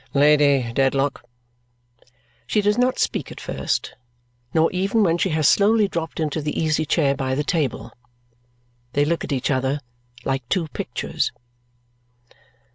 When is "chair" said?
6.87-7.13